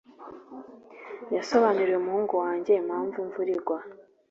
[1.35, 3.79] Yasobanuriye umuhungu wanjye impamvu imvura igwa.